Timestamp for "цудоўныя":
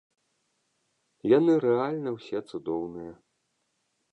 2.49-3.13